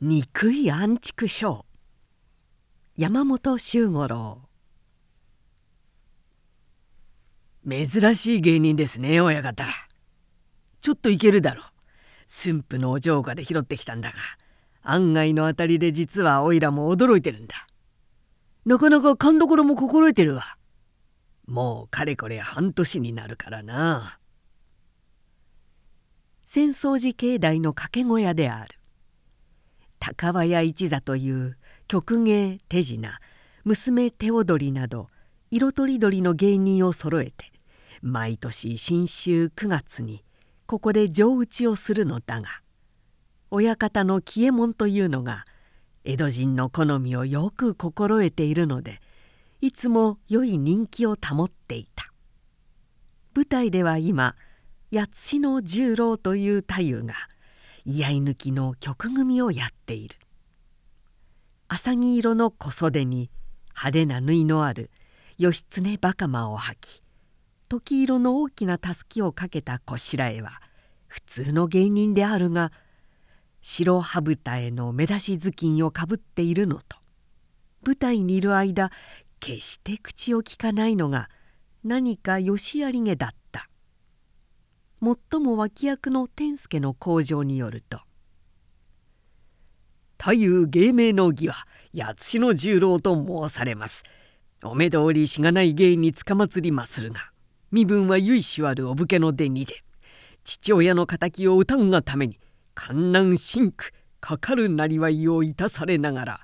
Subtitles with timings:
[0.00, 1.64] 憎い安畜生
[2.96, 4.42] 山本周五郎。
[7.68, 9.64] 珍しい芸人ですね親方。
[10.80, 11.62] ちょっといけるだろ。
[11.62, 11.64] う
[12.28, 14.14] 駿府のお城下で拾ってきたんだが
[14.84, 17.66] 案外の当たりで実はおいらも驚いてるんだ。
[18.66, 20.56] なかなか勘どころも心得てるわ。
[21.48, 24.20] もうかれこれ半年になるからな。
[26.44, 28.77] 浅草寺境内の掛け小屋である。
[29.98, 33.18] 高輪屋一座という曲芸手品
[33.64, 35.08] 娘手踊りなど
[35.50, 37.52] 色とりどりの芸人を揃えて
[38.02, 40.24] 毎年新秋9月に
[40.66, 42.48] ここで上打ちをするのだが
[43.50, 45.46] 親方の喜右衛門というのが
[46.04, 49.00] 江戸人の好みをよく心得ているので
[49.60, 52.12] いつも良い人気を保っていた。
[53.34, 54.36] 舞台では今
[54.92, 57.14] 八代の十郎という太夫が
[57.90, 60.18] 居合抜きの曲組をやっている。
[61.68, 63.30] 浅葱色の小袖に
[63.68, 64.90] 派手な縫いのある
[65.38, 67.02] 義経バカマを履き
[67.70, 70.60] 時色の大きなたすきをかけたこしらえは
[71.06, 72.72] 普通の芸人であるが
[73.62, 76.98] 白羽二重の目出し頭巾をかぶっているのと
[77.86, 78.90] 舞台にいる間
[79.40, 81.30] 決して口をきかないのが
[81.84, 83.30] 何かよしありげだっ
[85.00, 88.00] 最も脇役の天助の口上によると
[90.18, 94.02] 「太夫芸名の儀は八代十郎と申されます」
[94.64, 97.30] 「お目通りしがない芸につかまつりまするが
[97.70, 99.84] 身分は由緒あるお武家の伝にて
[100.42, 102.40] 父親の敵を歌うがために
[102.74, 106.40] 観南深苦かかるなりわいをいたされながら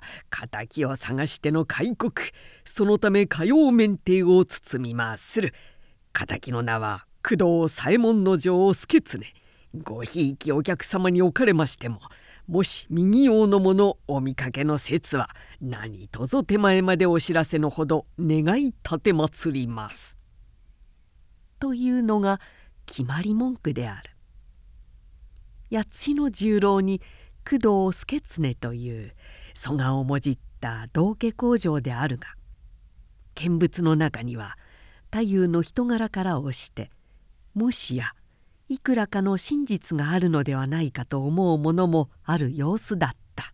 [0.49, 2.13] 敵を探しての開国
[2.63, 5.53] そのため火曜免停を包みまする。
[6.13, 9.19] 敵の名は工藤左衛門の女王助常
[9.81, 11.99] ごひいきお客様におかれましても
[12.47, 15.27] もし右用の者お見かけの説は
[15.59, 20.19] 何とぞ手前までお知らせのほど願い立てまつります。
[21.59, 22.39] というのが
[22.85, 24.11] 決まり文句である。
[25.71, 27.01] 八千代十郎に
[27.43, 29.15] 工藤助常という
[29.55, 32.27] 蘇我をもじった道家工場であるが
[33.33, 34.59] 見物の中には
[35.11, 36.91] 太夫の人柄から押して
[37.55, 38.13] もしや
[38.67, 43.53] いくらかの真実があるのではないかと思うものもある様子だった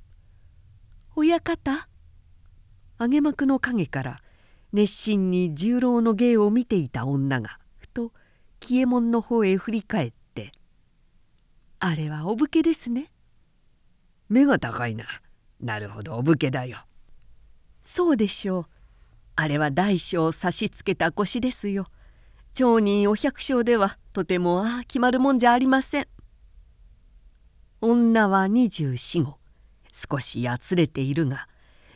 [1.16, 1.88] 「親方」
[3.00, 4.22] 揚げ幕の陰から
[4.72, 8.12] 熱心に十郎の芸を見ていた女がふと
[8.60, 10.52] 喜右衛門の方へ振り返って
[11.80, 13.10] 「あれはお武家ですね」
[14.28, 15.06] 目が高いな。
[15.60, 16.86] なるほどお武家だよ
[17.82, 18.66] そうでしょう。
[19.36, 21.86] あれは大小差しつけた腰ですよ。
[22.54, 26.08] 町人お百姓ではとてもああ決まるもんじゃありません。
[27.80, 29.38] 女は24五。
[29.92, 31.48] 少しやつれているが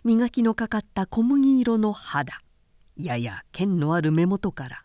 [0.04, 2.41] 磨きのかかった小麦色の肌。
[2.97, 4.84] やや剣のある目元から。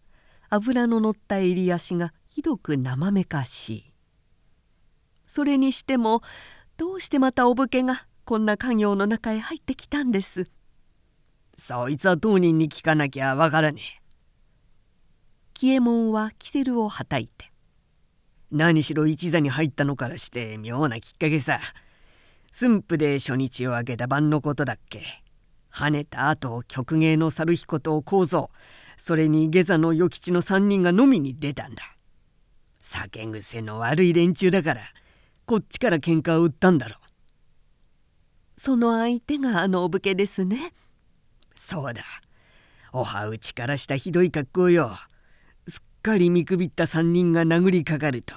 [0.50, 3.94] 脂ののった襟足がひどく生めかしい。
[5.28, 6.24] それにしても
[6.76, 10.50] どうしてまたお武家がこんな家業の中へ入ってきたんです？
[11.58, 14.02] そいつは当人に聞かなきゃわからねえ。
[15.62, 17.52] 右衛門はキセルをはたいて
[18.52, 21.60] 「何しろ一座に入ったのからして妙なきっかけさ。
[22.52, 25.02] 駿府で初日を明けた晩のことだっけ。
[25.72, 28.48] 跳ねた後曲芸の猿彦と幸三
[28.98, 31.84] それに下座の与吉の3人が飲みに出たんだ。
[32.82, 34.82] 酒癖の悪い連中だから
[35.46, 36.96] こっちから喧嘩を売ったんだろ
[38.58, 38.60] う。
[38.60, 40.74] その相手があのお武家ですね。
[41.56, 42.02] そうだ。
[42.92, 44.90] おはうちからしたひどい格好よ。
[46.02, 48.36] かり見くびった3人が殴りかかると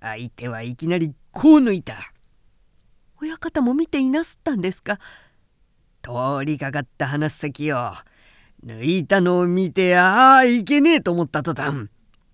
[0.00, 1.94] 相手はいきなりこう抜いた。
[3.20, 4.98] 親方も見ていなすったんですか？
[6.02, 7.92] 通りかかった話す先を
[8.66, 11.88] 抜いたのを見てああいけねえと思った途端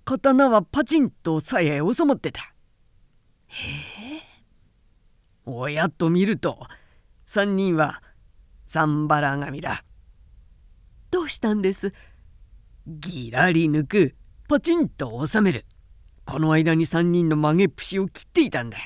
[0.04, 2.40] 刀はパチンと鞘へ収まってた。
[3.46, 3.66] へ
[4.16, 4.22] え。
[5.46, 6.66] 親と見ると
[7.26, 8.02] 3人は
[8.66, 9.84] サンバラ髪だ。
[11.10, 11.92] どうしたんです？
[12.86, 14.14] ぎらり抜く
[14.50, 15.64] パチンと収める。
[16.24, 18.78] この間に3人の曲げっぷしを切っていたんだ。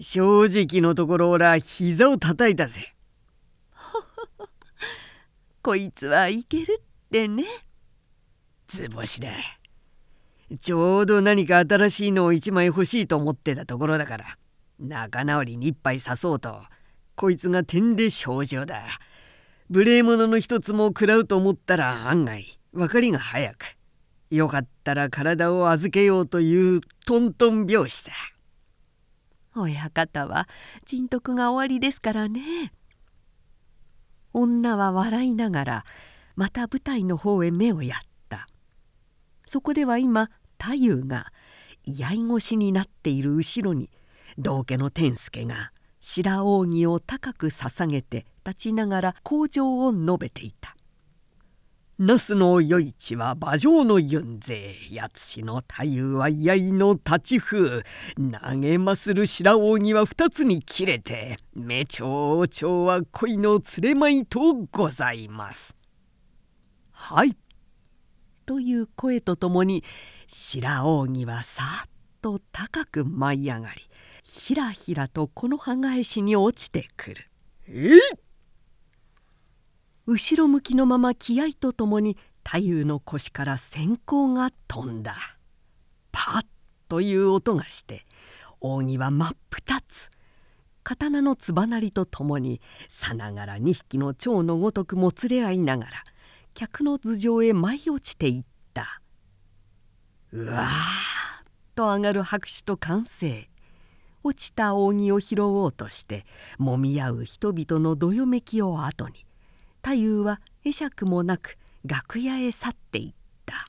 [0.00, 2.94] 正直のところ俺は膝を叩いたぜ。
[5.60, 7.46] こいつはいけるってね。
[8.68, 9.30] 図星だ。
[10.60, 14.24] ちょうど何か新しいのを1枚欲しいと思ってたところだから
[14.78, 16.62] 仲直りに一杯刺そうと
[17.16, 18.84] こいつが点で症状だ。
[19.68, 23.79] 無礼者の一つも食らうと思ったら案外分かりが早く
[24.30, 28.12] よかったら体を預けようというトントン拍子だ
[29.56, 30.48] 親方は
[30.86, 32.72] 人徳が終わりですからね。
[34.32, 35.84] 女は笑いながら
[36.36, 37.98] また舞台の方へ目をやっ
[38.28, 38.46] た。
[39.44, 41.32] そこでは今太夫が
[41.84, 43.90] 居合越しになっている後ろに
[44.38, 50.76] 道家の天助が白扇を高く捧げて立ちながら口上を述べていた。
[52.02, 57.82] 那須の与一は馬上の윤勢八の太夫は居合の立ち風
[58.16, 65.76] 投げまする白扇は二つに切れて目長長は恋の連れまいとございます。
[66.90, 67.36] はい
[68.46, 69.84] という声とともに
[70.26, 71.90] 白扇はさっ
[72.22, 73.82] と高く舞い上がり
[74.24, 77.28] ひらひらとこの葉返しに落ちてくる。
[77.68, 78.00] えい
[80.10, 85.14] 後ろ向きのまま気合とともに太夫の腰から閃光が飛んだ。
[86.10, 86.46] パッ
[86.88, 88.04] という音がして
[88.60, 90.10] 扇は真っ二つ。
[90.82, 95.90] 刀のつばなりとともにさながら2匹の蝶のごとくもつれ合いながら
[96.54, 99.00] 客の頭上へ舞い落ちていった。
[100.32, 100.66] うわーっ
[101.76, 103.48] と上がる拍手と歓声。
[104.24, 106.26] 落ちた扇を拾おうとして
[106.58, 109.24] もみ合う人々のどよめきを後に。
[109.82, 113.14] 太夫は会釈もなく楽屋へ去っていっ
[113.46, 113.68] た。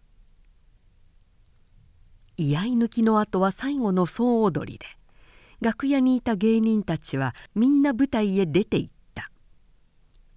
[2.37, 4.85] 居合抜きの後は最後の総踊りで
[5.59, 9.31] 楽屋にいた芸人たちはみんな舞台へ出て行った。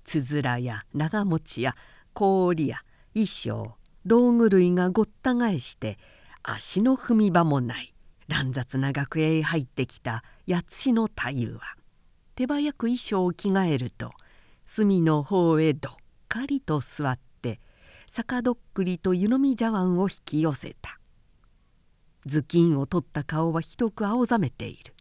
[0.05, 1.75] つづらや長持ちや
[2.13, 2.79] 氷や
[3.15, 5.99] 衣装道具類がごった返して
[6.43, 7.95] 足の踏み場もない
[8.29, 11.63] 乱雑な楽屋へ入ってきた八代の太夫は
[12.35, 14.13] 手早く衣装を着替えると
[14.67, 15.93] 隅の方へどっ
[16.29, 17.61] かりと座って
[18.07, 20.99] 酒どっくりと湯飲み茶碗を引き寄せた。
[22.27, 24.95] 頭巾を取った顔はひどく青ざめている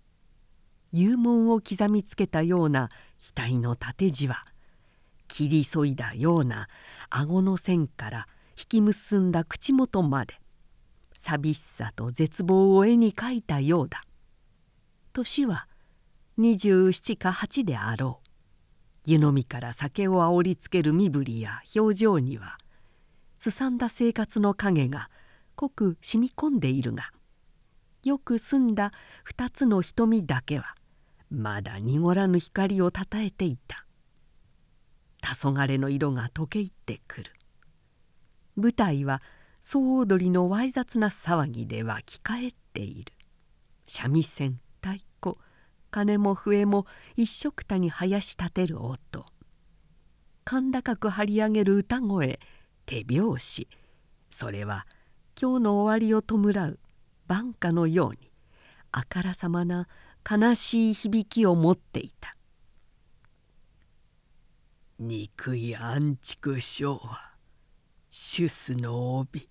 [0.94, 2.89] 幽門を刻みつけたような
[3.36, 4.45] 額の縦じわ
[5.27, 6.68] 切りそいだような
[7.09, 8.27] 顎の線から
[8.57, 10.36] 引き結んだ口元まで
[11.18, 14.04] 寂しさと絶望を絵に描いたようだ。
[15.13, 15.68] 年は
[16.38, 18.23] 27か8であろう。
[19.06, 22.58] 湯飲みから酒をあおりつける身振りや表情には
[23.40, 25.10] すさんだ生活の影が
[25.56, 27.12] 濃く染み込んでいるが
[28.04, 28.92] よく澄んだ
[29.24, 30.76] 二つの瞳だけは
[31.34, 33.86] まだ濁らぬ光をたたえていた。
[35.22, 37.32] 黄昏の色が溶け入ってくる。
[38.56, 39.24] 舞台は
[39.62, 43.14] 総踊りのわい雑な騒ぎで湧き返っている。
[43.88, 44.60] 三味線。
[45.94, 49.28] 鐘も笛も一緒くたに生やし立てる音。
[50.44, 52.40] 甲高く張り上げる歌声
[52.88, 53.68] 手拍子。
[54.31, 54.88] それは
[55.40, 56.80] 今日の終わりを弔う
[57.28, 58.31] 晩歌のように
[58.92, 59.88] あからさまな
[60.30, 62.36] 悲しい響きを持っていた
[64.98, 67.36] 「憎い安畜昭和
[68.10, 69.48] シュスの帯」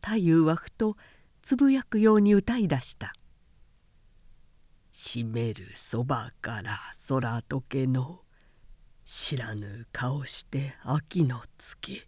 [0.00, 0.96] 太夫はふと
[1.42, 3.12] つぶやくように歌い出した
[4.96, 8.20] 「しめるそばから空溶けの
[9.04, 12.06] 知らぬ顔して秋の月。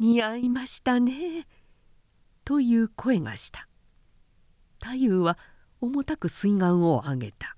[0.00, 1.46] 似合いましたね。
[2.44, 3.68] という声がした。
[4.82, 5.38] 太夫は
[5.80, 7.56] 重たく水眼を上げた。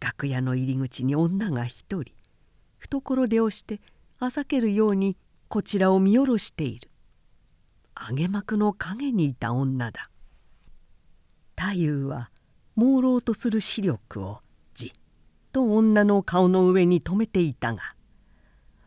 [0.00, 2.14] 楽屋の入り口に女が一人。
[2.78, 3.82] 懐手をして
[4.18, 6.88] あざけるようにこちらを見下ろしている。
[8.08, 10.08] 揚げ幕の陰にいた女だ。
[11.56, 12.30] 太夫は
[12.76, 14.40] 朦朧とする視力を
[14.74, 14.90] じっ
[15.52, 17.94] と女の顔の上に留めていたが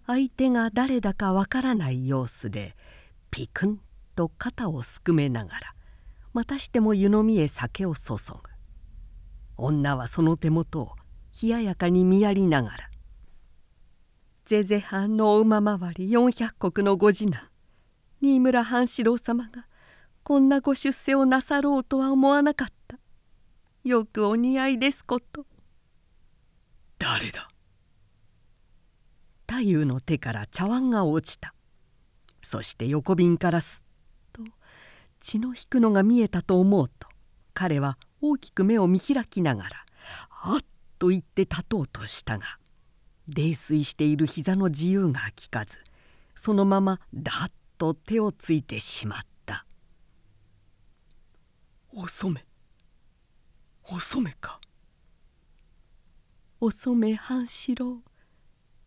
[0.08, 2.76] 相手が誰だかわからない様子で
[3.32, 3.82] ピクン
[4.16, 5.74] と肩をすくめながら
[6.34, 8.50] またしても湯飲みへ酒を注ぐ。
[9.58, 10.92] 女はその手元を
[11.42, 12.90] 冷ややかに見やりながら
[14.46, 17.50] 「ぜぜ藩の馬回り四百石のご次男
[18.22, 19.68] 新村半四郎様が
[20.30, 23.00] こんなご出世をなさろうとは思わなかった。
[23.84, 25.48] よくお似合いですこと。
[27.00, 27.50] 誰だ？
[29.48, 31.56] 太夫の手から茶碗が落ちた。
[32.44, 33.84] そして横瓶からす。
[34.38, 34.52] っと
[35.20, 37.08] 血の引くのが見えたと思うと
[37.56, 39.70] 彼は大きく目を見開きながら
[40.30, 40.66] 「あっ」
[41.00, 42.46] と言って立とうとしたが
[43.28, 45.80] 泥酔している膝の自由が利かず
[46.36, 49.29] そのままだっと手をついてしまった。
[51.92, 52.46] お染
[53.92, 54.62] お染か。
[56.62, 58.04] お染半四郎。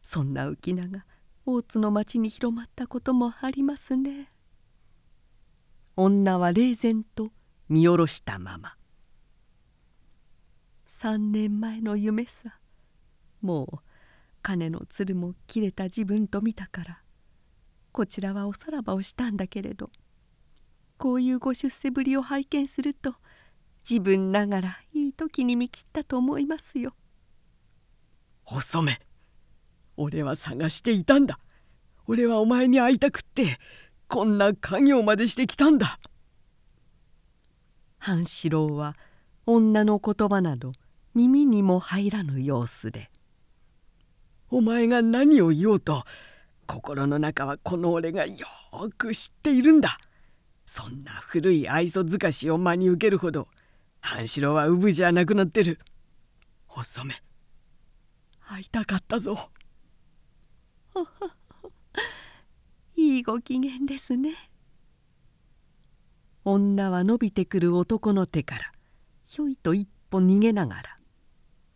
[0.01, 1.05] そんな浮名が
[1.45, 4.31] 大津の町に広まったこともありますね。
[5.97, 7.33] 女は冷然と
[7.69, 8.77] 見下ろしたまま
[10.87, 12.61] 「3年前の夢さ。
[13.41, 13.79] もう
[14.43, 17.03] 金のつるも切れた自分と見たから。
[17.91, 19.91] こちらはおさらばをしたんだけれど。
[21.03, 23.17] こういうご出世ぶりを拝見すると
[23.83, 26.95] 自分ながらいい時に見切ったと思いますよ。
[28.47, 29.01] 遅め
[29.97, 31.41] 俺は探していたんだ。
[32.07, 33.59] 俺はお前に会いたくって
[34.07, 35.99] こんな家業までしてきたんだ。
[37.99, 38.97] 半四郎は
[39.45, 40.71] 女の言葉など
[41.17, 43.11] 耳にも入らぬ様子で
[44.51, 46.05] 「お前が何を言おうと
[46.69, 48.47] 心の中はこの俺がよ
[48.97, 49.99] く知っているんだ
[50.67, 53.49] そんな古い愛想づかしを真に受けるほど
[54.01, 55.79] 半四郎は産じゃなくなってる。
[56.67, 57.23] 細め
[58.41, 59.51] 会いたかったぞ。
[62.97, 64.51] いいご機嫌ですね。
[66.45, 68.73] 女は伸びてくる男の手から
[69.27, 70.99] ひょいと一歩逃げながら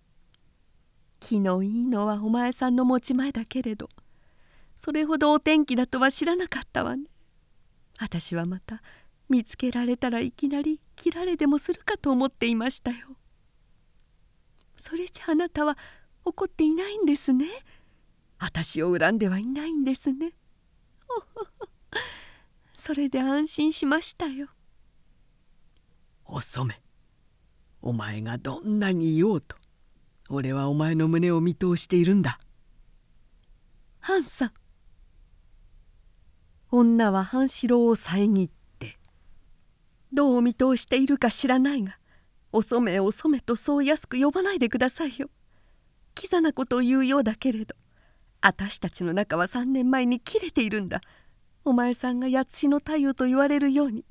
[1.21, 3.89] 「気のいいのはお前さんの持ち前だけれど
[4.77, 7.09] それほどお天気だとは知らなかったわね。
[7.99, 8.83] 私はまた
[9.29, 12.97] 見つけられたらいきなり切られでもするかと思っていましたよ。
[14.79, 15.77] それじゃあなたは
[16.25, 17.47] 怒っていないんですね。
[18.39, 20.33] 私を恨んではいないんですね。
[22.75, 24.49] それで安心しましたよ。
[26.25, 26.81] お染
[27.83, 29.57] お前がどんなに言おうと
[30.29, 32.39] 俺はお前の胸を見通しているんだ。
[34.01, 34.53] ハンさん
[36.79, 38.99] 女は半四郎を遮って
[40.13, 41.99] 「どう見通しているか知らないが
[42.53, 45.31] お染お染とそう安く呼ばないでくださいよ。
[46.15, 47.75] キザなことを言うようだけれど
[48.43, 51.01] 私たちの仲は3年前に切れているんだ。
[51.65, 54.05] お前さんが八つの太陽と言われるように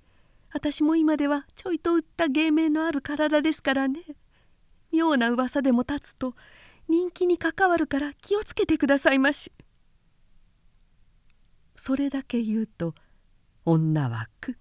[0.51, 4.01] 私も今ではちょいと売った芸名のある体ですからね。
[4.91, 6.33] 妙な噂でも立つと
[6.87, 9.51] 人気に関わるから気をつけてくださいまし。
[11.85, 12.95] それだけ言うと
[13.63, 14.55] 女はくっ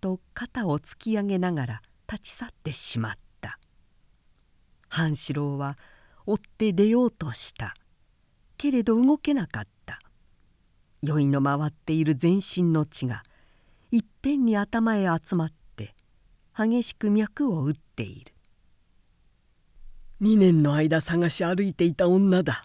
[0.00, 3.12] と肩を突き上げながら立ち去ってしまっ
[3.42, 3.58] た。
[4.88, 5.76] 半四郎は
[6.24, 7.74] 追って出ようとした。
[8.56, 9.98] けれど動けなかった。
[11.02, 13.22] 酔いの回っている全身の血が
[13.90, 15.94] いっぺんに頭へ集まって
[16.56, 18.32] 激しく脈を打っている。
[20.22, 22.64] 2年の間探し歩いていた女だ。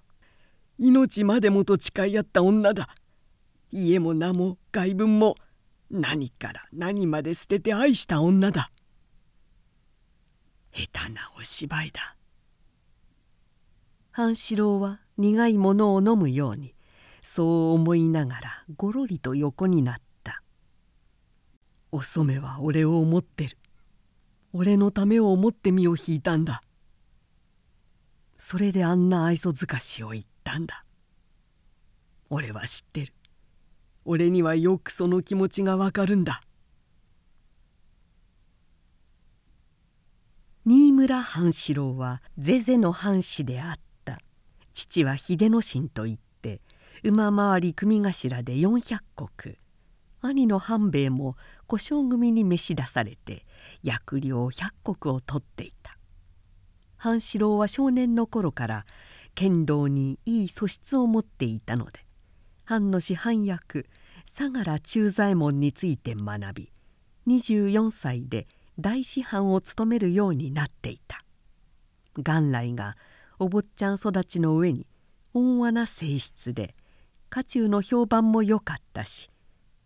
[0.80, 2.88] 命までもと誓い合った女だ。
[3.72, 5.36] 家も名も外文も
[5.90, 8.72] 何から何まで捨てて愛した女だ。
[10.74, 12.16] 下手なお芝居だ。
[14.12, 16.74] 半四郎は苦いものを飲むように
[17.22, 20.42] そう思いながらごろりと横になった。
[21.92, 23.58] お染は俺を思ってる。
[24.54, 26.64] 俺のためを思って身を引いたんだ。
[28.38, 30.86] それであんな愛想づかしを言ったんだ。
[32.30, 33.14] 俺は知ってる。
[34.10, 36.42] 俺にはよくその気持ちがわかるんだ。
[40.66, 44.20] 新村半四郎はゼゼの藩士であった。
[44.74, 46.62] 父は秀之進といって
[47.04, 49.58] 馬回り組頭で400石。
[50.22, 51.36] 兄の半兵衛も
[51.68, 53.46] 小姓組に召し出されて
[53.84, 55.98] 役領百石を取っていた。
[56.96, 58.86] 半四郎は少年の頃から
[59.36, 62.07] 剣道にいい素質を持っていたので
[62.68, 63.86] 藩の師範役
[64.30, 66.72] 相良忠左衛門について学び
[67.26, 68.46] 24歳で
[68.78, 71.24] 大師範を務めるようになっていた。
[72.18, 72.98] 元来が
[73.40, 74.86] お坊ちゃん育ちの上に
[75.34, 76.76] 温和な性質で
[77.30, 79.30] 家中の評判も良かったし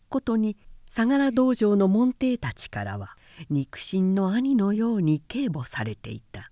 [0.10, 0.58] ことに
[0.90, 3.16] 相良道場の門弟たちからは
[3.52, 6.50] 肉親の兄のように警護されていた。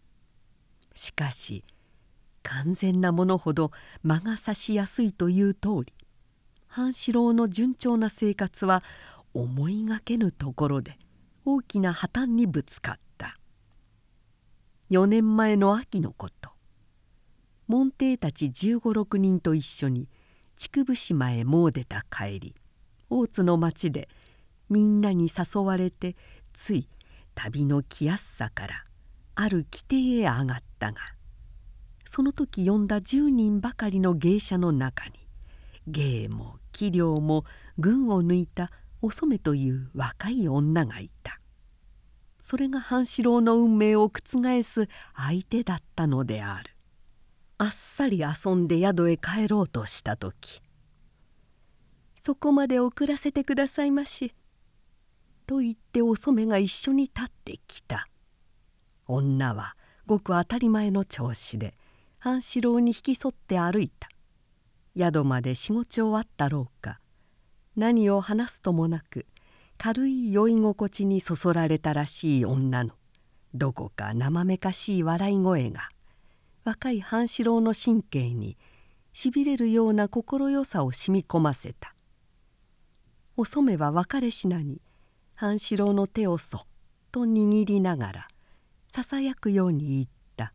[0.93, 1.63] しかし
[2.43, 3.71] 完全なものほど
[4.03, 5.93] 魔が差しやすいという通り
[6.69, 8.83] 半四郎の順調な生活は
[9.33, 10.97] 思いがけぬところで
[11.43, 13.37] 大きな破綻にぶつかった。
[14.91, 16.51] 4年前の秋のこと。
[17.67, 20.07] 門弟たち1 5 6人と一緒に
[20.59, 22.55] 竹生島へ詣でた帰り
[23.09, 24.09] 大津の町で
[24.69, 26.15] みんなに誘われて
[26.53, 26.87] つい
[27.35, 28.83] 旅の来やすさから
[29.35, 30.99] ある規定へ上がったが
[32.09, 35.13] その時呼んだ10人ばかりの芸者の中に
[35.87, 37.45] 芸も器量も
[37.77, 38.71] 群を抜いた
[39.01, 41.39] お染という若い女がいた。
[42.41, 46.75] それが半四郎の運命を覆す相手だったのである。
[47.57, 50.61] あっさり遊んで宿へ帰ろうとした時。
[52.21, 54.33] そこまで送らせてくださいまし。
[55.45, 58.07] と言ってお染が一緒に立ってきた。
[59.07, 61.75] 女はごく当たり前の調子で
[62.19, 64.09] 半四郎に引き添って歩いた。
[64.99, 66.99] 宿まで四五丁あったろうか。
[67.75, 69.25] 何を話すともなく
[69.77, 72.91] 軽い酔い心地にそそられたらしい女の
[73.53, 75.89] どこか生めかしい笑い声が
[76.65, 78.57] 若い半四郎の神経に
[79.13, 81.95] しびれるような快さを染み込ませた。
[83.37, 84.81] お染は別れしなに
[85.35, 86.61] 半四郎の手をそっ
[87.13, 88.27] と握りながら
[88.89, 90.53] ささやくように言った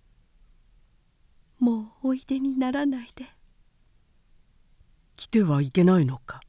[1.60, 3.26] 「もうおいでにならないで」
[5.18, 6.40] 来てはいけないのか？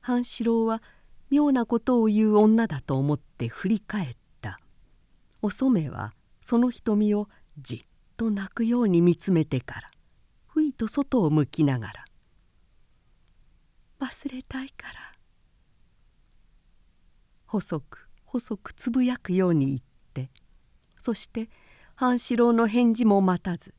[0.00, 0.82] 半四郎は
[1.28, 4.58] 妙なことを言う女だと思って振り返った。
[5.42, 9.90] お染はその瞳をじっと泣くように見つめてから
[10.46, 12.04] ふいと外を向きながら
[14.00, 14.94] 「忘れたいから」
[17.44, 19.80] 細く細くつぶやくように言っ
[20.14, 20.30] て
[21.02, 21.50] そして
[21.94, 23.74] 半四郎の返事も待たず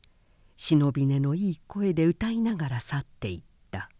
[0.56, 3.90] 忍び根のいい声で歌いながら去っていった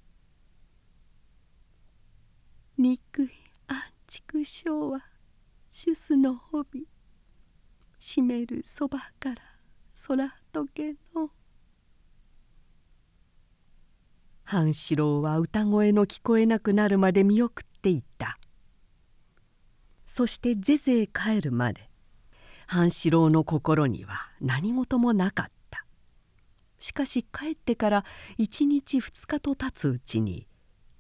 [2.79, 3.31] 「憎い
[3.67, 5.07] 安畜生は
[5.71, 6.89] 主須の帯
[7.99, 9.37] 閉めるそばから
[10.07, 11.31] 空とけの」
[14.45, 18.39] 半四郎は歌声の聞こえなくなるまで見送っていった。
[20.07, 21.91] そしてぜぜ帰るまで
[22.67, 25.56] 半四郎の心には何事もなかった。
[26.79, 28.05] しかし帰ってから
[28.39, 30.47] 一日二日と経つうちに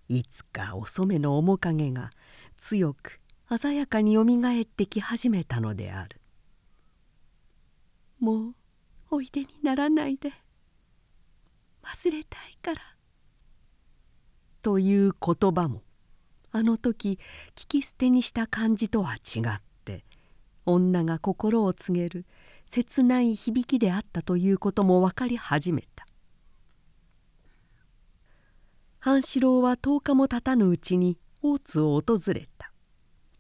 [0.09, 2.11] いつかお染の面影が
[2.59, 3.21] 強く
[3.57, 6.21] 鮮やかによみがえってき始めたのである
[8.19, 8.55] 「もう
[9.11, 10.33] おいでにならないで。
[11.87, 12.81] 忘れたいから」
[14.61, 15.83] という言葉も
[16.51, 17.19] あの時
[17.55, 20.05] 聞き捨てにした感じとは違って
[20.65, 22.27] 女が心を告げる
[22.67, 26.07] 切ない響きであったということも分かり始めた。
[28.99, 32.73] 半四郎は10日も経たぬうちに大津を訪れた。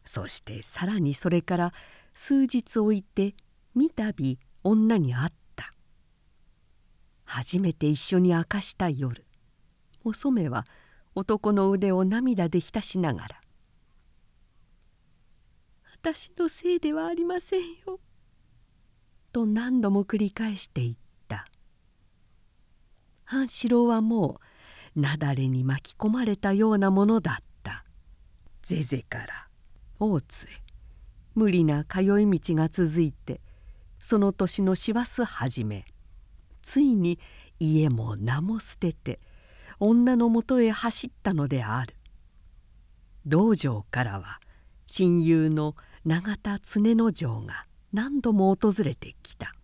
[0.04, 1.72] そしてさらにそれから
[2.14, 3.34] 数日置いて
[3.74, 5.72] 三度女に会った。
[7.24, 9.26] 初めて一緒に明かした夜
[10.04, 10.66] お染は
[11.16, 13.40] 「男の腕を涙で浸しながら
[16.02, 18.00] 「私のせいではありませんよ」
[19.36, 20.94] と何度も繰り返して言っ
[21.28, 21.44] た。
[23.24, 24.40] 半四郎はも
[24.94, 27.84] う雪崩に巻き込まれたようなものだった。
[28.62, 29.26] ぜぜから
[30.00, 30.48] 大津へ。
[31.34, 33.42] 無理な通い道が続いて
[34.00, 35.84] その年の師走始め
[36.62, 37.18] ついに
[37.60, 39.20] 家も名も捨てて
[39.78, 41.94] 女のもとへ走ったのである。
[43.26, 44.40] 道場からは
[44.86, 49.54] 親友の永田常之丞が何度も訪れてきた。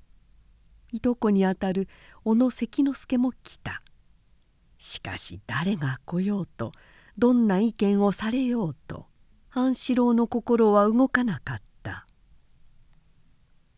[0.93, 1.89] いとこにあたる
[2.25, 3.83] 小野関之助も来た。
[4.79, 6.73] しかし誰が来ようと
[7.17, 9.07] どんな意見をされようと
[9.49, 12.07] 半四郎の心は動かなかった。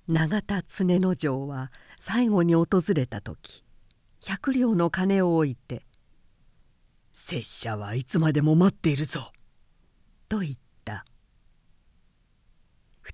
[0.06, 3.64] 永田常之丞は最後に訪れた時
[4.20, 5.86] 百両の金を置いて
[7.14, 9.32] 拙者はいつまでも待っているぞ」
[10.28, 10.63] と言った。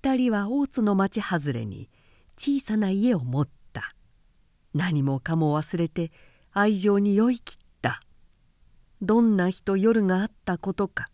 [0.01, 1.91] た二人は大津の町外れに
[2.39, 3.95] 小さな家を持った。
[4.75, 6.11] 何もかも忘れて
[6.53, 8.01] 愛情に酔いきった。
[9.03, 11.09] どんな日と夜があったことか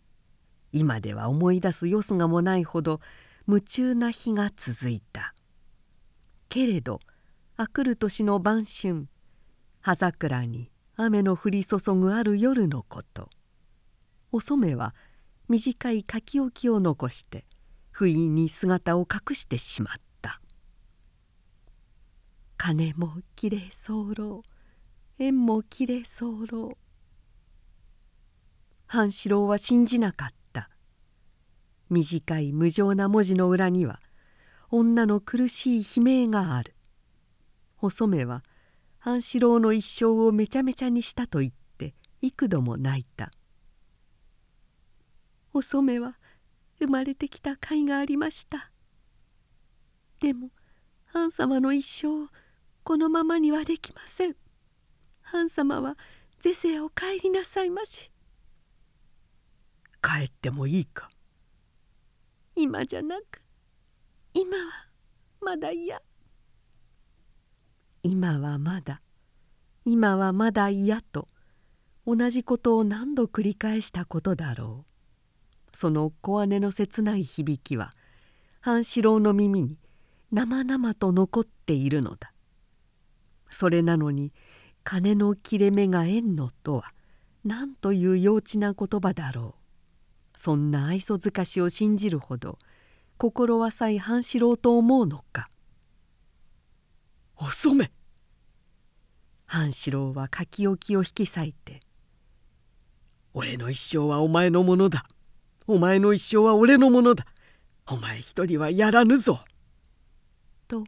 [0.71, 2.99] 今では思い出すよすがもないほど
[3.47, 5.33] 夢中な日が続いた。
[6.49, 6.99] けれど
[7.55, 9.07] あくる年の晩春
[9.81, 13.29] 葉桜に雨の降り注ぐある夜のこと。
[14.31, 14.93] お染は
[15.47, 17.45] 短い書き置きを残して
[17.97, 20.39] 不意に姿を隠してしまった
[22.55, 24.43] 「金もきれい候
[25.17, 26.77] 縁もきれい候」
[28.85, 30.69] 半四郎は信じなかった。
[31.89, 33.99] 短い無情な文字の裏には
[34.69, 36.75] 女の苦しい悲鳴がある。
[37.77, 38.43] 細目は
[38.99, 43.31] 半四郎の一生をめちゃめちゃにしたと言って幾度も泣いた。
[45.51, 46.19] お染は
[46.79, 48.71] 生まれてきた甲斐がありました。
[50.21, 50.51] でも
[51.05, 52.29] ハン様の一生
[52.83, 54.35] このままにはできません。
[55.21, 55.97] ハン様は
[56.39, 58.11] 是世を帰りなさいまし。
[60.01, 61.09] 帰ってもいいか？
[62.55, 63.41] 今じゃなく
[64.33, 64.63] 今は
[65.41, 66.01] まだ嫌。
[68.03, 69.01] 今はまだ？
[69.83, 71.27] 今はまだ嫌と
[72.05, 74.96] 同じことを何度繰り返したことだろう？
[75.77, 77.93] その小姉の切ない響きは
[78.61, 79.77] 半四郎の耳に
[80.31, 82.33] 生々と残っているのだ。
[83.51, 84.33] それなのに
[84.83, 86.93] 金の切れ目が縁のとは
[87.45, 89.53] 何という幼稚な言葉だろ
[90.35, 90.39] う。
[90.39, 92.57] そんな愛想づかしを信じるほど
[93.19, 95.47] 心は浅い半四郎と思うのか
[97.37, 97.91] 「遅め!」
[99.45, 101.81] 半四郎は書き置きを引き裂いて
[103.35, 105.07] 「俺の一生はお前のものだ。
[105.67, 107.25] お前の一生は俺のものだ。
[107.87, 109.43] お前一人はやらぬぞ」
[110.67, 110.85] と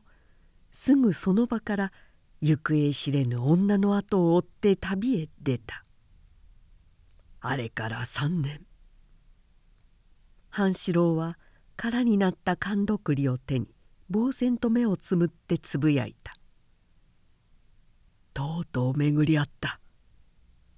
[0.72, 1.94] すぐその場から
[2.42, 5.84] 行方知れぬ女の後を追って旅へ出た。
[7.42, 8.66] あれから三年。
[10.50, 11.38] 半四郎は
[11.76, 13.68] 空になった寒毒りを手に
[14.12, 16.38] 呆然と目をつむってつぶやいた
[18.34, 19.80] 「とうとう巡り合った。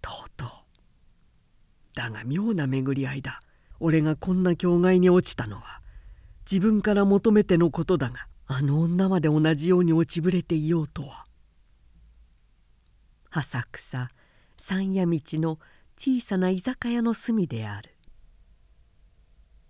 [0.02, 0.50] とうとう。
[1.94, 3.40] だが妙な巡り合いだ。
[3.84, 5.82] 俺がこんな境外に落ちたのは
[6.50, 11.26] 自分から求めてのことだがあの女まで同じように落ちぶれていようとは」
[13.34, 14.12] 浅草
[14.58, 15.60] 山谷道の
[15.98, 17.92] 小さな居酒屋の隅である。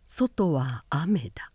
[0.06, 1.54] 外は雨だ。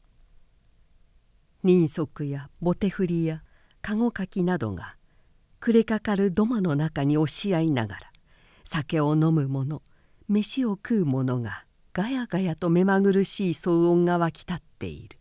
[1.63, 3.43] 人足やボテ振りや
[3.83, 4.97] 籠かきなどが
[5.61, 8.01] 暮れかかる土間の中に押し合いながら
[8.65, 9.83] 酒を飲む者
[10.29, 11.66] 飯を食う者が
[11.97, 15.19] ガヤガヤと目まぐるしい騒音が湧き立っている。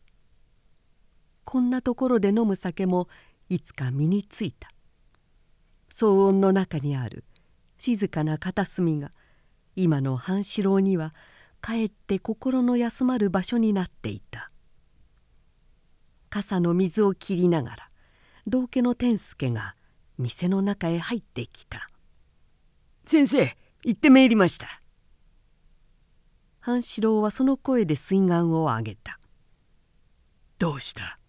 [1.46, 3.08] こんなところで飲む酒も
[3.48, 4.70] いつか身についた。
[5.90, 7.24] 騒音の中にある
[7.78, 9.12] 静かな片隅が
[9.78, 11.16] 今の半四郎には
[11.62, 14.52] かえって心の休まる場所になっていた。
[16.30, 17.90] 傘の水を切りながら
[18.48, 19.78] 道家の天助が
[20.18, 21.90] 店の中へ入ってきた
[23.08, 24.68] 「先生行ってめいりました」
[26.66, 29.20] 半四郎はその声で水眼を上げた
[30.58, 31.20] 「どうした?」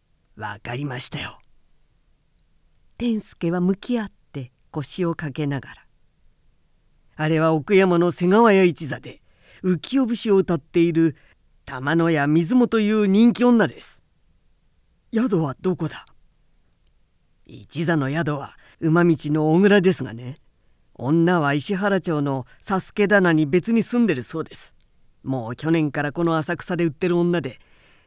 [0.36, 1.40] 「分かりましたよ」
[2.96, 5.86] 天助は向き合って腰をかけながら
[7.16, 9.22] 「あれは奥山の瀬川屋一座で
[9.64, 11.16] 浮世節を歌っている
[11.64, 14.04] 玉野屋水もという人気女です」
[15.12, 16.06] 「宿はどこだ?」
[17.44, 20.38] 一座の宿は馬道の小倉ですがね。
[21.02, 24.74] 女は石原町の佐助棚に別に住んでるそうです。
[25.22, 27.58] もう去年からこの浅草で売ってる女で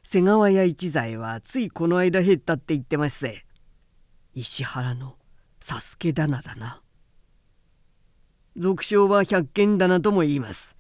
[0.04, 3.46] 瀬川屋一座はついこの間減ったって言ってますぜ。
[4.36, 5.16] 石原の
[5.60, 6.82] 佐助棚だな。
[8.56, 10.78] 俗称は百軒棚とも言います。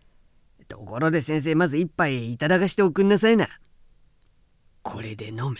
[0.67, 3.47] ところで先生まず一杯いただかしておくんなさいな。
[4.83, 5.57] これで飲め。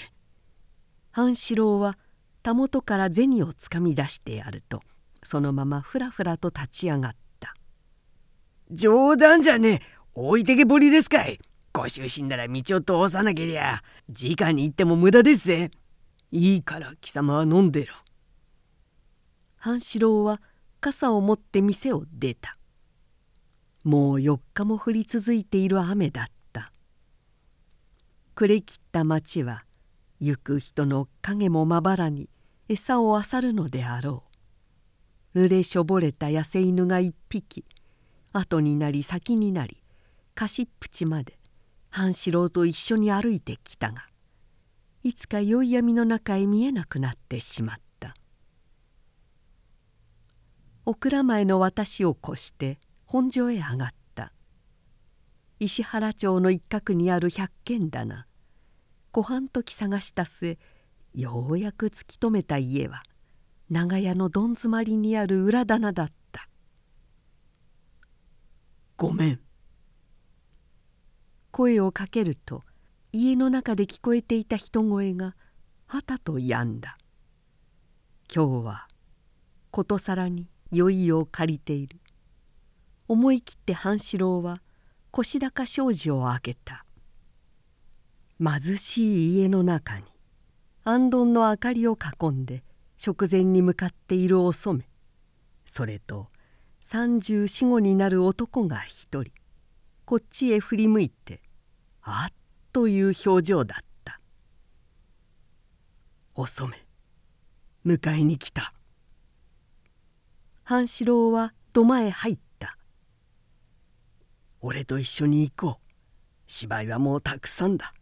[1.11, 1.97] 半四郎は
[2.43, 4.81] たもとから銭をつかみ出してやると
[5.25, 7.53] そのままふらふらと立ち上がった
[8.71, 9.79] 冗談じゃねえ
[10.15, 11.39] 置いてけぼりですかい
[11.71, 15.71] ご主人なら道を通さなけりゃ直に行っても無駄ですぜ
[16.33, 17.93] いいから貴様は飲んでろ。
[19.57, 20.41] 半四郎は
[20.81, 22.57] 傘を持って店を出た。
[23.83, 26.71] もう4日も降り続いている雨だった。
[28.33, 29.63] 暮れ切った町は
[30.19, 32.29] 行く人の影もまばらに
[32.67, 34.32] 餌を漁るのであろう。
[35.35, 37.65] 濡れしょぼれた野生犬が一匹。
[38.33, 39.83] 後になり先になり
[40.33, 41.37] 菓子っぷちまで
[41.91, 44.07] 半四郎と一緒に歩いてきたが
[45.03, 48.15] いつか宵闇の中へ見えなくなってしまった。
[50.85, 54.33] お蔵前の私を越して本所へ上がった。
[55.59, 58.25] 石原町の一角にある百軒棚
[59.11, 60.57] 小半時探した末
[61.13, 63.03] ようやく突き止めた家は
[63.69, 66.49] 長屋のどん詰まりにある裏棚だった
[68.97, 69.39] 「ごめん」
[71.51, 72.63] 声をかけると
[73.11, 75.35] 家の中で聞こえていた人声が
[75.85, 76.97] はたと止んだ。
[78.33, 78.87] 今日は
[79.69, 81.99] ことさらに酔いを借りている。
[83.07, 84.63] 思い切って半四郎は
[85.11, 86.85] 腰高障子を開けた。
[88.39, 90.05] 貧しい家の中に
[90.83, 92.63] 行灯の明かりを囲んで
[93.05, 94.87] 食前に向かっているお染
[95.65, 96.29] それと
[96.79, 99.33] 三十四五になる男が一人
[100.05, 101.41] こっちへ振り向いて
[102.01, 102.33] あっ
[102.71, 104.21] という表情だった
[106.33, 106.73] 「お染
[107.85, 108.73] 迎えに来た」
[110.63, 112.77] 半四郎は土間へ入った
[114.63, 115.93] 「俺と一緒に行こう。
[116.47, 117.93] 芝居はもうたくさんだ。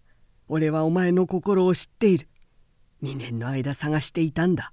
[0.48, 2.28] 俺はお前の心を知っている。
[3.02, 4.72] 2年の間探していたんだ。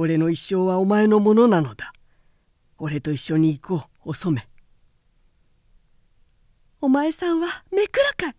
[0.00, 1.92] 俺の一生はお前のものなのだ。
[2.78, 4.48] 俺と一緒に行こうお染
[6.80, 8.36] お前さんはめくらかい」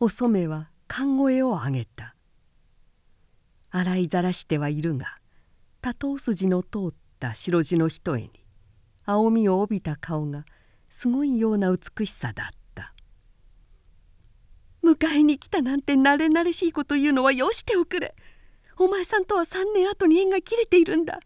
[0.00, 2.16] お染は勘声を上げた。
[3.68, 5.18] 洗いざらしてはいるが
[5.82, 8.30] 多頭筋の通った白地の一重に
[9.04, 10.46] 青みを帯びた顔が
[10.88, 12.94] すごいような美しさだった。
[14.82, 18.14] 迎えに来たなんて慣れ慣れしいこと言うのはよしておくれ。
[18.80, 21.20] お前さんとは3年後に縁が切れているんだ。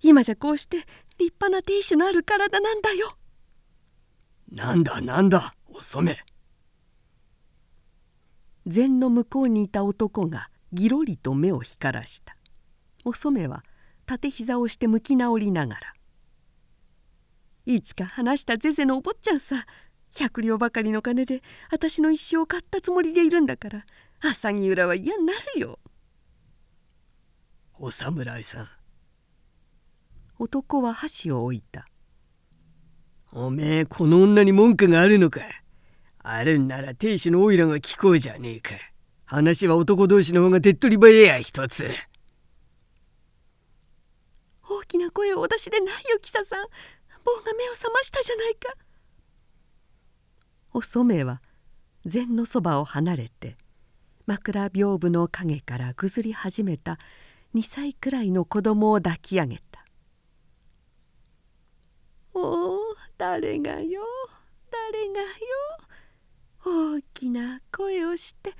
[0.00, 0.78] 今じゃこうして
[1.18, 3.18] 立派な亭主のある体なんだよ。
[4.50, 6.16] なんだなんだお染
[8.66, 12.34] 禅の向こうにいた男がぎろりと目を光らした。
[13.04, 13.64] お染は
[14.06, 15.92] 縦膝をして向き直りながら
[17.66, 19.66] 「いつか話したゼゼのお坊ちゃんさ
[20.16, 23.84] 百両ばかりの金で私の一生を買ったつもりでいるんだから
[24.20, 25.78] 朝木浦は嫌になるよ」
[27.80, 28.68] お侍さん。
[30.40, 31.86] 男は箸を置いた
[33.32, 35.40] 「おめえこの女に文句があるのか。
[36.18, 38.70] あるんなら亭主のオイラが聞こうじゃねえか。
[39.26, 41.88] 話は男同士の方が手っ取り早や一つ」。
[44.68, 46.66] 大きな声をお出しでないよキサさん
[47.24, 48.74] 棒が目を覚ましたじゃないか。
[50.72, 51.42] お染は
[52.04, 53.56] 禅のそばを離れて
[54.26, 56.98] 枕屏風の陰からぐずり始めた
[57.58, 59.84] 2歳くらいの子供を抱き上げた
[62.32, 62.78] 「おお
[63.16, 64.00] 誰がよ？
[64.70, 65.20] 誰が
[66.64, 66.98] よ？
[66.98, 68.52] 大きな声をして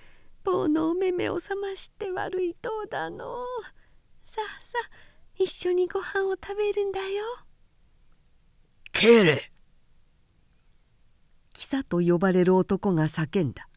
[0.42, 3.44] 棒のお目目を覚まして悪いとうだの
[4.24, 4.90] さあさあ
[5.37, 7.24] 一緒にご飯を食べるんだよ。
[8.92, 9.52] 帰れ
[11.52, 13.68] キサと呼ばれる男が叫んだ。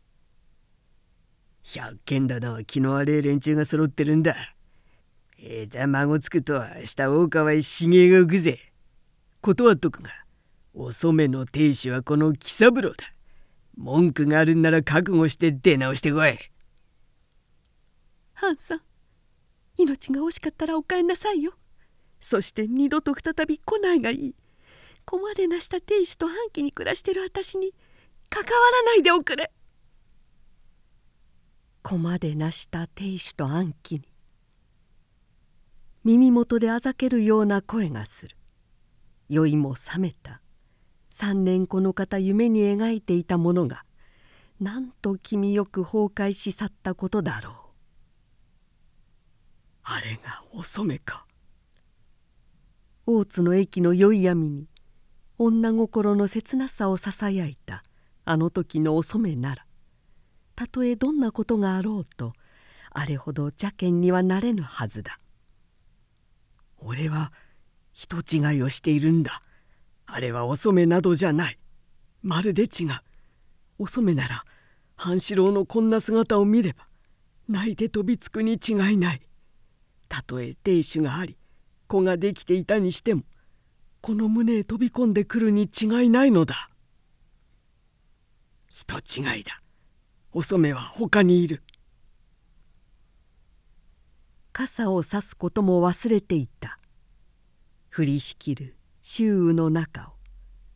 [1.61, 4.35] 百軒だな気の悪い連中が揃ってるんだ。
[5.43, 8.59] ええだ孫つくと明日大川へ茂が浮くぜ。
[9.41, 10.11] 断っとくが
[10.73, 12.97] お染の亭主はこの喜三郎だ。
[13.75, 16.37] 文句があるんなら覚悟して出直してこい。
[18.41, 18.81] ハンさん
[19.77, 21.53] 命が惜しかったらお帰んなさいよ
[22.19, 24.35] そして二度と再び来ないがいい
[25.05, 27.75] 子までなした亭主と半期に暮らしてる私に
[28.31, 29.51] 関わらないでおくれ
[31.83, 34.10] 子までなした亭主と暗記に
[36.03, 38.35] 耳元であざけるような声がする。
[39.29, 40.41] 酔いも覚めた。
[41.11, 43.83] 三年この方夢に描いていたものが
[44.59, 47.53] なんと気味よく崩壊し去ったことだろう。
[49.83, 51.27] あれがお染か。
[53.05, 54.67] 大津の駅の宵闇に
[55.37, 57.83] 女心の切なさをささやいた
[58.25, 59.65] あの時のお染なら。
[60.55, 62.33] たとえどんなことがあろうと
[62.89, 65.19] あれほど邪険にはなれぬはずだ。
[66.81, 67.31] 俺は
[67.93, 69.41] 人違いをしているんだ。
[70.05, 71.57] あれはお染などじゃない。
[72.21, 73.01] まるで違う。
[73.79, 74.43] お染なら
[74.95, 76.87] 半四郎のこんな姿を見れば
[77.47, 79.21] 泣いて飛びつくに違いない。
[80.09, 81.37] たとえ亭主があり
[81.87, 83.23] 子ができていたにしても
[84.01, 86.69] この胸へ飛び込んでくるに違いないのだ。
[88.67, 89.61] 人違いだ。
[90.33, 91.61] お染は他にいる。
[94.53, 96.79] 傘をさすことも忘れていた。
[97.95, 100.13] 降りしきる周雨の中を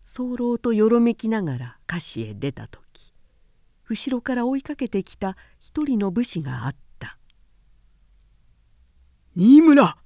[0.04, 3.14] 早漏とよろめきながら菓子へ出た時
[3.88, 7.18] 後ろから追いかけてきた一人の武士があった。
[9.36, 9.98] 新村！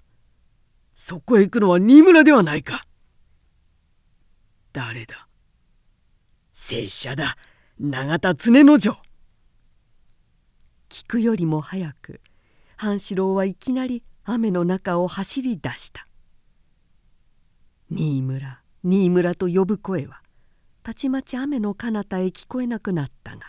[0.96, 2.86] そこへ行くのは新村ではないか。
[4.74, 5.28] 誰だ？
[6.52, 7.38] 拙者だ。
[7.80, 8.98] 永田常之丞。
[10.90, 12.20] 聞くよりも早く
[12.82, 16.08] 半四郎はいきなり雨の中を走り出した。
[17.90, 20.22] 新村新村と呼ぶ声は
[20.82, 23.42] たちまち雨の彼方へ聞こえなくなったが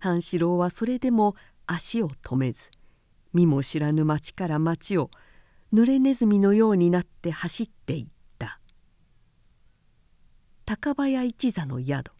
[0.00, 1.36] 半四郎はそれでも
[1.68, 2.72] 足を止めず
[3.32, 5.12] 見も知らぬ町から町を
[5.72, 8.06] 濡れネズミのようになって走っていっ
[8.40, 8.58] た。
[10.64, 12.10] 高早一座の宿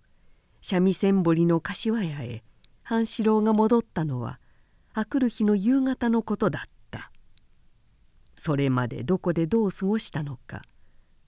[0.62, 2.44] 三味線堀の柏屋へ
[2.84, 4.38] 半四郎が戻ったのは
[4.94, 7.10] あくる日の夕方のことだった。
[8.36, 10.62] それまでどこでどう過ごしたのか。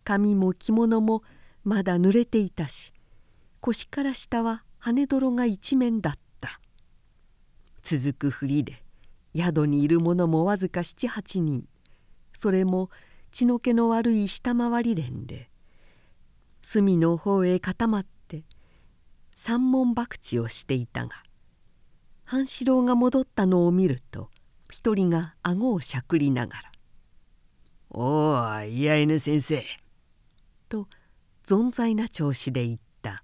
[0.04, 1.22] 髪も着物も
[1.64, 2.92] まだ濡れていたし
[3.60, 6.60] 腰から下は羽泥が一面だった。
[7.82, 8.82] 続くふりで
[9.36, 11.66] 宿にいる者もわずか七八人。
[12.38, 12.90] それも
[13.32, 15.50] 血の気の悪い下回り連で
[16.62, 18.44] 隅の方へ固まって
[19.34, 21.22] 三文博打をしていたが
[22.26, 24.30] 半四郎が戻ったのを見ると
[24.68, 26.72] 一人が顎をしゃくりながら
[27.90, 29.62] 「おおいや犬先生」
[30.68, 30.88] と
[31.46, 33.22] 存在な調子で言った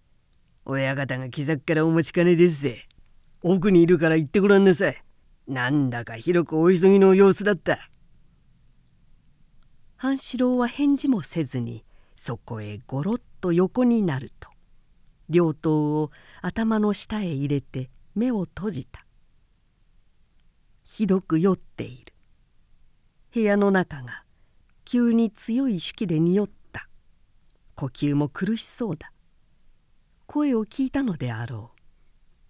[0.66, 2.86] 「親方が木崎からお待ちかねですぜ。
[3.42, 5.02] 奥にいるから行ってごらんなさい。
[5.48, 7.78] なんだか広くお急ぎの様子だった
[9.96, 11.84] 半四郎は返事もせずに
[12.16, 14.50] そこへごろっと横になると
[15.28, 16.10] 両頭を
[16.42, 19.04] 頭の下へ入れて目を閉じた。
[20.84, 22.14] ひどく酔っている。
[23.34, 24.24] 部屋の中が
[24.86, 26.88] 急に強い手記で匂った。
[27.74, 29.12] 呼吸も苦しそうだ。
[30.26, 31.72] 声を聞いたのであろ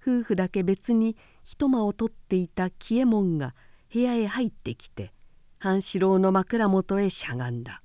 [0.04, 0.20] う。
[0.20, 3.56] 夫婦だけ別に一間を取っていた紀右衛門が
[3.92, 5.12] 部屋へ入ってきて
[5.58, 7.82] 半四郎の枕元へしゃがんだ。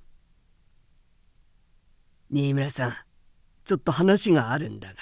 [2.30, 2.94] 新村さん
[3.64, 4.94] ちょっと話があるんだが。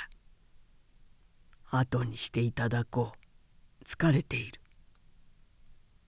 [1.71, 3.85] 後にしていただこう。
[3.85, 4.61] 疲れている。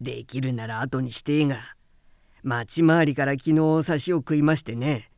[0.01, 1.57] できるなら後にしてえが
[2.43, 5.11] 町回りから昨日差しを食いましてね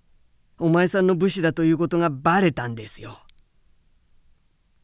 [0.59, 3.19] お前さんの武士だということがバレたんですよ。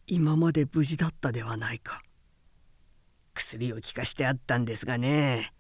[0.07, 2.03] 今まで無事だったではないか。
[3.35, 5.53] 薬を効かしてあったんですがね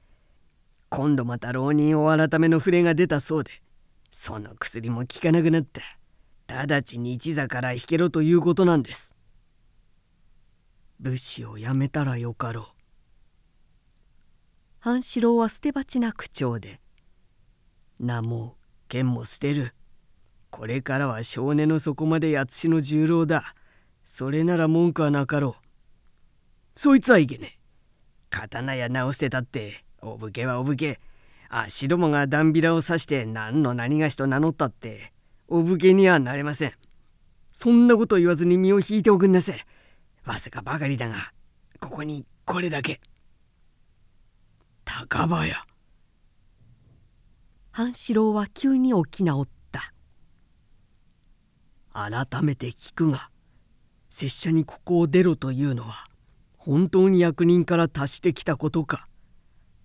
[0.88, 3.52] 今度また浪人を改めの触れが出たそうで
[4.10, 5.82] その薬も効かなくなった
[6.48, 9.14] 直ちに一座から引けろということなんです。
[11.00, 12.64] 武士をやめたらよかろう。
[14.80, 16.78] 半四郎は捨て鉢な口調で
[17.98, 18.56] 「名も
[18.88, 19.74] 剣も捨てる。
[20.50, 23.54] これからは少年の底まで八代の十郎だ。
[24.04, 25.64] それなら文句はなかろう。
[26.74, 27.58] そいつはいけねえ。
[28.28, 31.00] 刀や直せたってお武家はお武家。
[31.48, 35.12] 足どもがダンビラを刺して何の何がしと名乗ったって
[35.48, 36.72] お武家にはなれません。
[37.54, 39.56] そんなこと言わずに身を引いておくんなさい
[40.24, 41.14] わずかばかりだが
[41.80, 43.00] ここにこれだけ。
[44.84, 45.54] 高林
[47.70, 49.92] 半四郎は急に起き直った。
[51.92, 53.30] 改めて聞くが
[54.08, 56.06] 拙者にここを出ろというのは
[56.56, 59.06] 本当に役人から達してきたことか。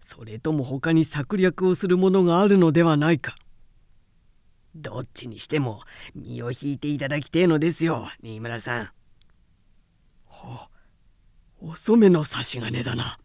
[0.02, 3.36] それとも他に策略をするものがあるのではないか。
[4.76, 5.82] どっちにしても
[6.14, 8.90] 身を引いていただきてえのですよ新村さん。
[10.46, 10.70] ほ
[11.60, 13.18] お染の差し金だな。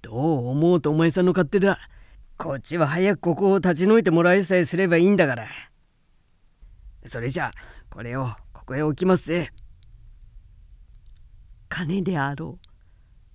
[0.00, 1.78] どう思うとお前さんの勝手だ。
[2.38, 5.46] こっちは早くここを立ち退いてもらいさえすればいいんだから。
[7.06, 7.52] それじゃあ
[7.90, 9.52] これをここへ置きますぜ。
[11.68, 12.68] 金であろう。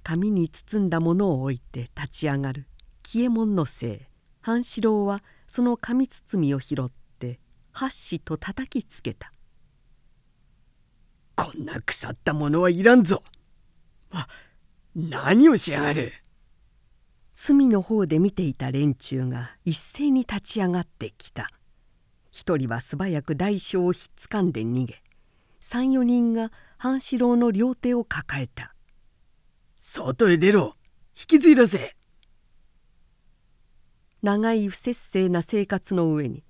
[0.04, 2.66] 紙に包んだものを置いて立ち上がる
[3.04, 4.00] 紀右衛門のせい
[4.40, 7.42] 半四郎はその紙包みを拾って
[7.74, 9.34] 箸と叩きつけた
[11.38, 13.24] 「こんな腐ったものはいらんぞ!」
[14.12, 14.28] あ
[14.96, 16.12] 何をしやがる？
[17.36, 21.50] 隅の方で見ていた連中が一斉に立ち上がってきた。
[22.32, 25.02] 一人は素早く大将をひっつかんで逃げ
[25.62, 28.74] 三四人が半四郎の両手を抱えた。
[29.80, 30.76] 外へ出ろ。
[31.16, 31.96] 引きずり出せ。
[34.22, 36.44] 長い不節制な生活の上に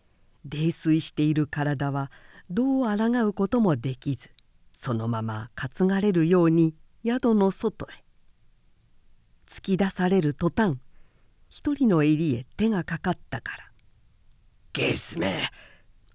[0.45, 2.11] 泥酔している体は
[2.49, 4.29] どう抗うこともできず
[4.79, 8.03] そのまま担がれるように宿の外へ。
[9.49, 10.77] 突き出される途端
[11.49, 13.71] 一人の襟へ手がかかったから
[14.73, 15.41] 「ゲスめ!」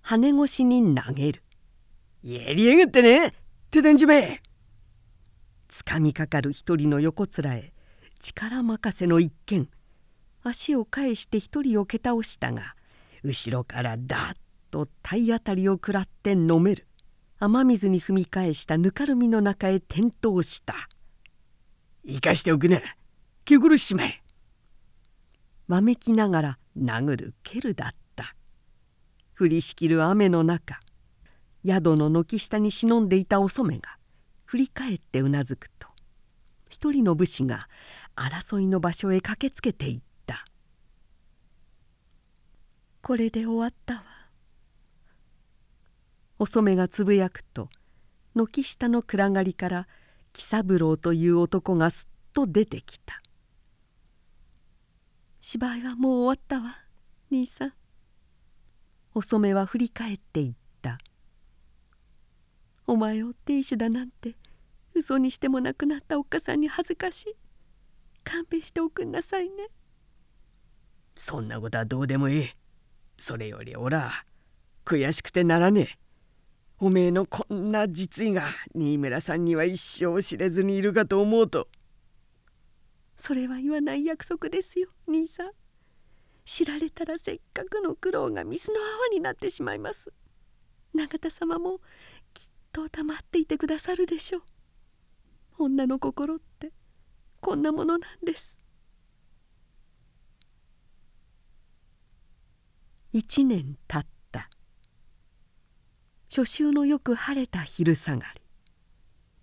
[0.03, 1.43] 羽越しに投げる
[2.23, 3.35] 「やりやがってね
[3.71, 4.41] 手伝んじめ!」
[5.69, 7.73] つかみかかる一人の横面へ
[8.21, 9.69] 力任せの一見
[10.45, 12.77] 足を返して一人を蹴倒したが
[13.25, 14.37] 後ろからダッ
[14.71, 16.87] と体当たりを食らって飲める
[17.45, 20.75] 雨水に踏み返したぬかるみの中へ転倒した。
[22.07, 22.79] 生かしておくな。
[23.45, 24.23] 気苦しまえ。
[25.67, 28.37] わめきながら殴る蹴るだった。
[29.37, 30.79] 降りしきる雨の中
[31.67, 33.99] 宿の軒下に忍んでいたお染が
[34.45, 35.89] 振り返ってうなずくと
[36.69, 37.67] 一人の武士が
[38.15, 40.45] 争いの場所へ駆けつけていった
[43.03, 44.05] 「これで終わったわ」
[46.43, 47.69] お染がつぶやくと
[48.35, 49.89] 軒下の暗がりから
[50.33, 53.23] 喜三郎という男がすっと出てきた
[55.41, 56.79] 「芝居はもう終わったわ
[57.31, 57.75] 兄さん」
[59.15, 60.99] お染は振り返って言った
[62.89, 64.35] 「お前を亭主だなんて
[64.95, 67.37] 嘘にしても亡くなったおっかさんに恥ずかしい。
[68.25, 69.69] 勘弁しておくんなさいね。
[71.15, 72.51] そんなことはどうでもいい。
[73.17, 74.11] それよりおら
[74.85, 76.02] 悔しくてならねえ。
[76.85, 78.43] おめえのこんな実意が
[78.75, 81.69] 新村さんには一生知れずにいるかと思うと。
[83.15, 85.53] それは言わない約束ですよ兄さん。
[86.45, 90.13] 知られたらせっかくの苦労が水の泡になってしまいます。
[90.93, 91.79] 永田様も
[92.35, 94.43] きっと黙っていてくださるでしょう。
[95.61, 96.73] 女の心って
[97.41, 98.59] こんなものなんです。
[103.13, 104.12] 一年たった
[106.35, 108.41] 初秋のよく晴れた昼下がり。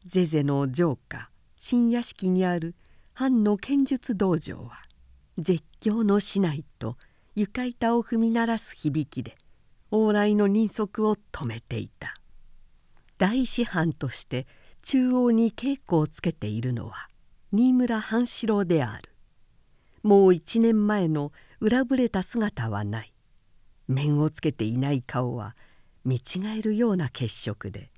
[0.07, 2.73] ゼゼの城下新屋敷にある
[3.13, 4.81] 藩の剣術道場は
[5.37, 6.97] 絶叫のしないと
[7.35, 9.37] 床板を踏み鳴らす響きで
[9.91, 12.15] 往来の人足を止めていた。
[13.19, 14.47] 大師範として
[14.83, 17.07] 中央に稽古をつけているのは
[17.51, 19.11] 新村半四郎である。
[20.01, 23.13] もう一年前の裏ぶれた姿はない。
[23.87, 25.55] 面をつけていない顔は
[26.05, 26.21] 見違
[26.57, 27.91] えるような血色で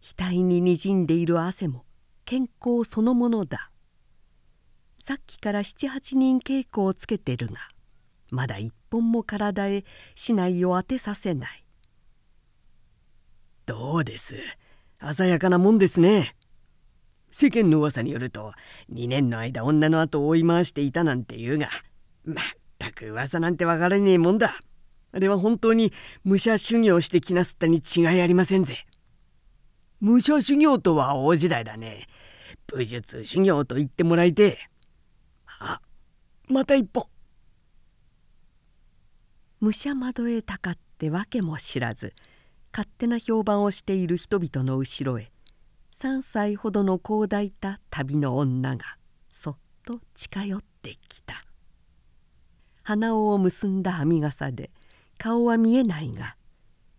[0.00, 1.84] 額ににじんでいる汗も
[2.24, 3.70] 健康そのものだ。
[5.02, 7.54] さっきから七八人稽古をつけてるが
[8.30, 9.84] まだ一本も体へ
[10.14, 11.64] 竹刀を当てさせない。
[13.66, 14.34] どうです？
[15.14, 16.36] 鮮やかなもんですね。
[17.30, 18.52] 世間の噂によると
[18.92, 21.68] 2年の間女の後を追い回していたなんて言うが
[22.24, 22.44] まっ
[22.78, 24.52] たく噂なんてわからねえもんだ。
[25.12, 25.92] あれは本当に
[26.24, 28.86] 武者修行してきなすったに違いありませんぜ。
[30.00, 32.06] 武者修行とは大時代だね。
[32.66, 34.58] 武術修行と言ってもらいて
[35.60, 35.80] あ
[36.48, 37.06] また一本。
[39.60, 42.14] 武者窓へたかって訳も知らず
[42.72, 45.30] 勝手な評判をしている人々の後ろへ
[46.00, 48.84] 3歳ほどの子を抱いた旅の女が
[49.30, 49.56] そっ
[49.86, 51.44] と近寄ってきた
[52.82, 54.72] 鼻緒を結んだ編み笠で
[55.22, 56.34] 顔は見えないが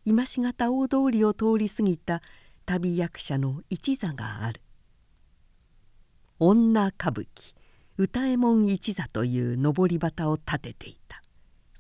[0.06, 2.22] 今しがた大通りを通り過ぎた
[2.66, 4.62] 旅役者の一座がある。
[6.40, 7.54] 女歌舞伎
[7.98, 11.22] 歌右衛門一座という上り旗を立てていた。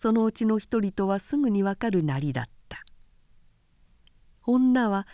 [0.02, 2.84] そのうちの一人とはすぐにわかるなりだった。
[4.46, 5.08] 女は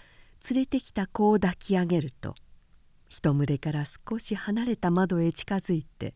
[0.50, 2.34] 連れてきた子を抱き上げると
[3.08, 6.16] 一群れから少し離れた窓へ近づいて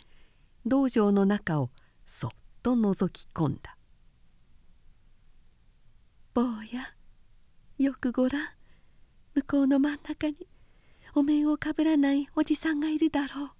[0.65, 1.69] 道場の中を
[2.03, 2.31] そっ
[2.63, 3.77] と覗き込んだ。
[6.33, 6.95] 坊や
[7.77, 8.41] よくごらん
[9.35, 10.47] 向こうの真ん中に
[11.13, 13.51] お面をかぶらないおじさんがいるだろ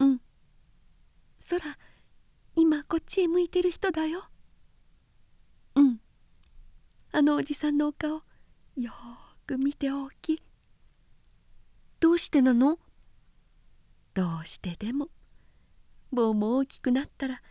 [0.00, 0.04] う。
[0.04, 0.20] うん。
[1.38, 1.78] そら
[2.56, 4.24] 今こっちへ向いてる人だよ。
[5.76, 6.00] うん。
[7.12, 8.22] あのおじさんのお顔
[8.76, 8.92] よ
[9.46, 10.42] く見ておき。
[12.00, 12.80] どうしてなの？
[14.14, 15.08] どうしてでも。
[16.10, 17.42] 坊も大きくなったら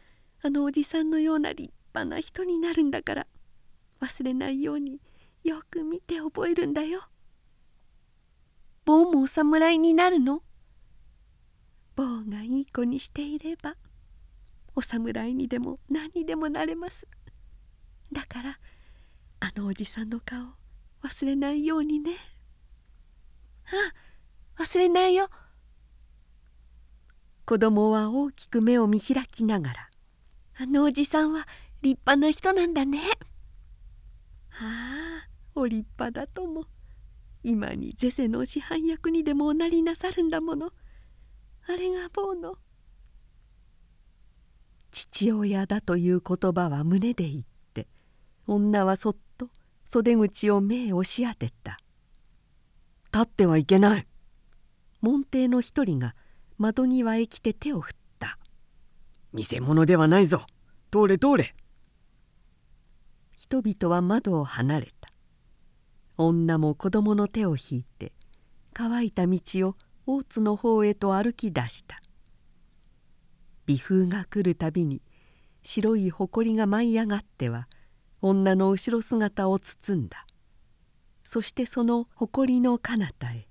[0.44, 3.28] あのおじさんのような立派な人になるんだから。
[4.00, 5.00] 忘れないように
[5.44, 7.02] よく見て覚えるんだよ。
[8.86, 10.42] 坊もお侍になるの？
[11.96, 13.76] 坊がいい子にしていれば
[14.76, 17.08] お侍にでも何にでもなれます。
[18.12, 18.60] だから
[19.40, 20.40] あのおじさんの顔
[21.04, 22.16] 忘れないようにね。
[24.58, 25.30] あ忘れないよ。
[27.46, 29.90] 子供は大きく目を見開きながら
[30.60, 31.48] 「あのおじさんは
[31.82, 33.00] 立派な人なんだね」。
[34.60, 36.66] ああお立派だとも。
[37.44, 40.72] 今にゼゼの師範役にでもおなりなさるんだもの。
[41.68, 42.58] あれが坊の。
[44.92, 47.44] 父親だという言葉は胸で言っ
[47.74, 47.88] て
[48.48, 49.50] 女はそっと
[49.86, 51.78] 袖口を目へ押し当てた。
[53.14, 54.08] 立ってはいけない。
[55.02, 56.16] 門弟の一人が
[56.58, 58.40] 窓際へ来て手を振った。
[59.34, 60.46] 見せ物ではないぞ。
[60.92, 61.56] 通れ通れ。
[63.48, 65.10] 人々は窓を離れた。
[66.18, 68.12] 女も子供の手を引いて
[68.74, 69.40] 乾いた道
[69.70, 69.76] を
[70.06, 72.02] 大津の方へと歩き出した。
[73.66, 75.02] 微風が来るたびに
[75.64, 77.70] 白い埃が舞い上がっては
[78.22, 80.28] 女の後ろ姿を包んだ。
[81.24, 83.48] そしてその埃の彼方へ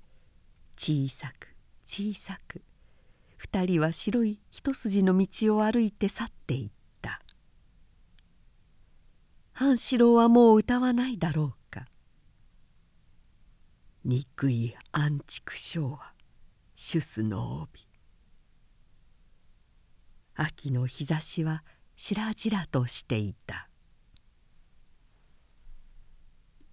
[0.77, 2.61] 小さく小さく
[3.39, 6.76] 二人は白い一筋の道を歩いて去っていた。
[9.59, 11.87] 半四郎はもう歌わないだろうか。
[14.05, 16.13] 憎い安畜生は
[16.75, 17.89] 主スの帯。
[20.35, 21.65] 秋の日差しは
[21.97, 23.71] しらじらとしていた。